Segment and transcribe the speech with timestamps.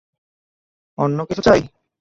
[0.97, 1.61] অন্য কিছু চাই?